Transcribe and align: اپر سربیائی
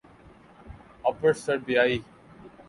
اپر 1.03 1.33
سربیائی 1.33 1.97